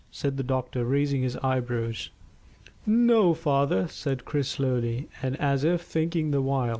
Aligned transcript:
said 0.09 0.35
the 0.35 0.41
doctor, 0.41 0.83
raising 0.83 1.21
his 1.21 1.35
eyebrows. 1.43 2.09
"N 2.87 3.05
no, 3.05 3.35
father," 3.35 3.87
said 3.87 4.25
Chris 4.25 4.47
slowly, 4.49 5.07
and 5.21 5.39
as 5.39 5.63
if 5.63 5.81
thinking 5.81 6.31
the 6.31 6.41
while. 6.41 6.69